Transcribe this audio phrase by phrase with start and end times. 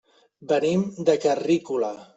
[0.53, 1.97] Venim de Carrícola.